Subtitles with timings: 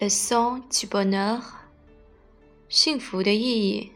[0.00, 1.40] Le sens du bonheur，
[2.68, 3.92] 幸福的意义。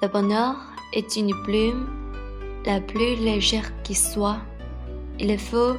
[0.00, 0.56] Le bonheur
[0.94, 1.86] est une plume
[2.64, 4.40] la plus légère qui soit.
[5.18, 5.76] Il faut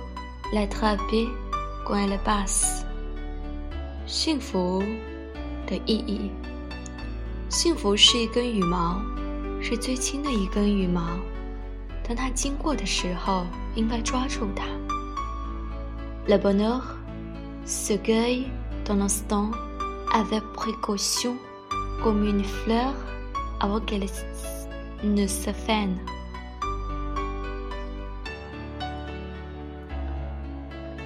[0.53, 1.27] l'attraper
[1.85, 2.85] quand elle passe.
[4.05, 4.83] 幸福
[5.65, 6.31] 的意义。
[7.49, 9.01] 幸福是一根羽毛，
[9.59, 11.01] 是最轻的一根羽毛。
[12.08, 14.64] 当它经过的时候，应该抓住它。
[16.26, 16.82] Le bonheur
[17.64, 18.50] se cueille
[18.84, 19.50] dans l'instant
[20.12, 21.36] avec précaution,
[22.02, 22.92] comme une fleur
[23.60, 24.06] avant qu'elle
[25.02, 25.98] ne se fane.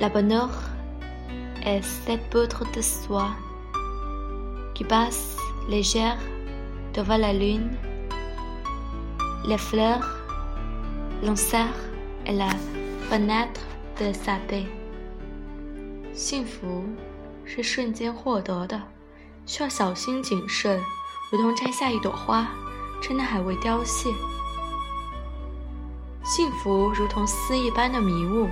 [0.01, 0.51] Le bonheur
[1.65, 3.30] est cette poudre de soie
[4.75, 5.37] qui passe
[5.69, 6.19] légère
[6.95, 7.77] devant la lune.
[9.47, 10.09] Les fleurs
[11.24, 11.74] lancèrent
[12.26, 12.50] la
[13.10, 13.62] fenêtre
[13.98, 14.66] de sa paix.
[16.14, 16.84] 幸福
[17.46, 18.82] 是瞬间获得的，
[19.46, 20.80] 需要小心谨慎，
[21.32, 22.48] 如同摘下一朵花，
[23.02, 24.10] 趁它还未凋谢。
[26.24, 28.48] 幸福如同丝一般的迷雾。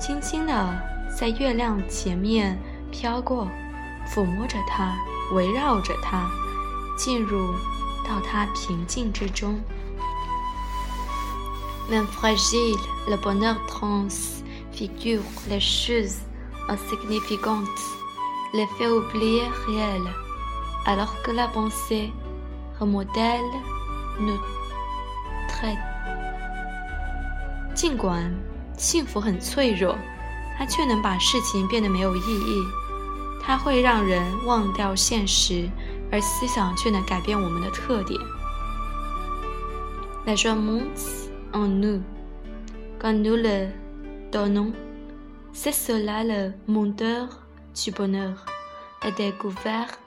[0.00, 0.78] 轻轻地
[1.14, 2.58] 在月亮前面
[2.90, 3.46] 飘过，
[4.08, 4.96] 抚摸着它，
[5.34, 6.30] 围绕着它，
[6.96, 7.52] 进入
[8.08, 9.60] 到它平静之中。
[11.89, 16.17] Même fragile, le bonheur transfigure les choses
[16.67, 17.67] insignifiantes,
[18.53, 20.13] les fait oublier réelles,
[20.85, 22.11] alors que la pensée
[22.79, 23.51] remodèle
[24.19, 24.39] nos
[25.47, 25.77] traits.
[27.75, 28.33] 尽管。
[28.77, 29.95] 幸福很脆弱，
[30.57, 32.61] 它却能把事情变得没有意义。
[33.41, 35.69] 它会让人忘掉现实，
[36.11, 38.19] 而思想却能改变我们的特点。
[40.25, 42.01] La joie monte en nous
[42.99, 43.67] quand nous le
[44.31, 44.73] donnons.
[45.53, 47.27] C'est cela le moteur
[47.73, 48.45] du bonheur.
[49.03, 49.99] La découverte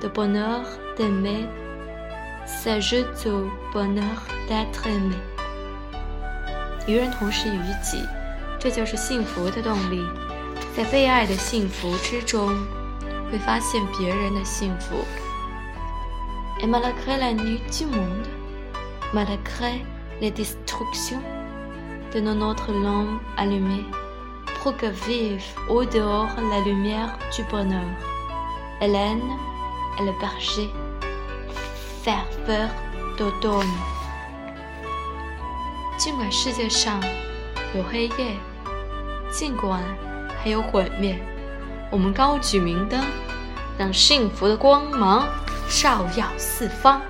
[0.00, 0.62] du bonheur
[0.96, 1.46] d'aimer
[2.46, 5.16] s'ajoute au bonheur d'être aimé.
[6.88, 8.02] 与人同时于己，
[8.58, 10.02] 这就是幸福的动力。
[10.74, 12.48] 在被爱的幸福之中，
[13.30, 14.96] 会发现别人的幸福。
[16.60, 18.26] Et malgré la nuit du monde,
[19.12, 19.84] malgré
[20.20, 21.22] les destructions
[22.14, 23.84] de notre lampe allumée,
[24.62, 27.88] pour que vive au dehors la lumière du bonheur,
[28.80, 29.22] Hélène
[29.98, 30.70] et le berger,
[32.02, 32.68] ferveur
[33.18, 33.66] d'automne.
[35.98, 37.00] 尽管世界上
[37.76, 38.36] 有黑夜，
[39.30, 39.80] 尽管
[40.42, 41.22] 还有毁灭，
[41.90, 43.00] 我们高举明灯，
[43.78, 45.28] 让幸福的光芒
[45.68, 47.00] 照耀四方。